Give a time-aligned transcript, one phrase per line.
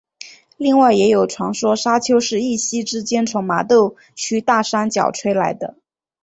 [0.57, 5.77] 另外也有传说砂丘是一夕之间从麻豆区大山脚吹来的。